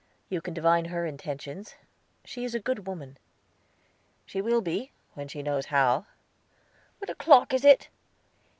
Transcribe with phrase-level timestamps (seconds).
[0.29, 1.75] You can divine her intentions.
[2.25, 3.19] She is a good woman."
[4.25, 6.07] "She will be, when she knows how."
[6.97, 7.87] "What o'clock is it?"